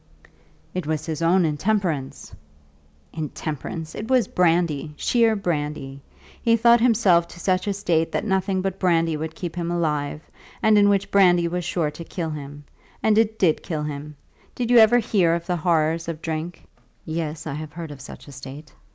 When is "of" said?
15.35-15.45, 16.07-16.19, 17.91-18.01